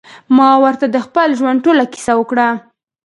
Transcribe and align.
ما 0.37 0.49
ورته 0.63 0.85
د 0.89 0.97
خپل 1.05 1.29
ژوند 1.39 1.63
ټوله 1.65 1.83
کيسه 1.93 2.13
وکړه. 2.17 2.47